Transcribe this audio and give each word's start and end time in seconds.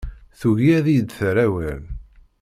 Tugi 0.39 0.69
ad 0.77 0.87
iyi-d-terr 0.89 1.37
awal. 1.45 1.81